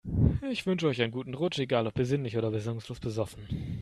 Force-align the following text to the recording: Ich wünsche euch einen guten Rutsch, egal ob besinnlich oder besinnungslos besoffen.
Ich 0.49 0.65
wünsche 0.65 0.87
euch 0.87 0.99
einen 0.99 1.11
guten 1.11 1.35
Rutsch, 1.35 1.59
egal 1.59 1.85
ob 1.85 1.93
besinnlich 1.93 2.35
oder 2.35 2.49
besinnungslos 2.49 2.99
besoffen. 2.99 3.47